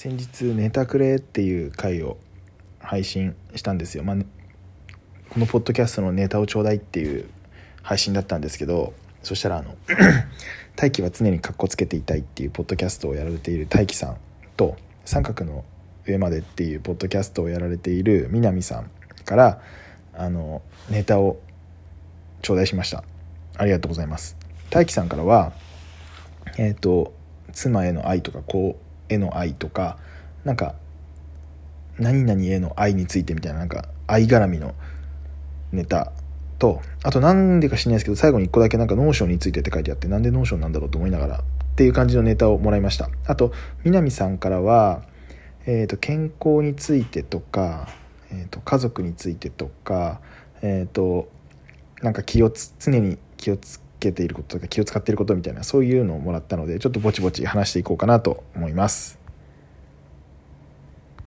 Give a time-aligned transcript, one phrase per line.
[0.00, 2.18] 先日「ネタくれ」っていう回を
[2.78, 4.16] 配信したんですよ、まあ、
[5.28, 7.28] このポッドキャストのネタをちょうだいっていう
[7.82, 8.92] 配信だったんですけど
[9.24, 9.74] そしたらあの
[10.76, 14.18] 「大輝は常にかっこつけていたい」っていうポッドキャストをやられている大輝さん
[14.56, 15.64] と「三角の
[16.06, 18.90] 上まで」っていうポッドキャストをやられている南さん
[19.24, 19.60] から
[20.14, 21.40] あのネタを
[22.42, 23.02] 頂戴しました。
[23.56, 24.36] ありがとうございます。
[24.70, 25.52] 大輝さんからは
[26.56, 27.14] えっ、ー、と
[27.50, 28.78] 妻への愛とか子
[29.08, 29.98] への愛とか
[30.44, 30.74] なんか
[31.98, 34.74] 何々への愛についてみたいななんか愛絡みの
[35.72, 36.12] ネタ
[36.58, 41.40] とあと何でか知らないですけど最後に1個だけなんか Notionについてって書いてあってなんで Notionなんだろうと思いながらっ
[41.76, 43.08] ていう感じのネタをもらいました。
[43.26, 43.52] あと
[43.84, 45.02] 南さんからは、
[45.66, 47.88] えーと、健康についてとか、
[48.32, 50.20] えーと、家族についてとか
[50.62, 51.28] えっ、ー、と
[52.02, 59.17] なんか気をつ常に気をつけていることとか気を使っていることみたいなそういうのをもらったのでちょっとぼちぼち話していこうかなと思います。